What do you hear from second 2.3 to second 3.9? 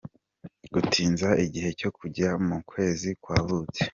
mu kwezi kwa buki.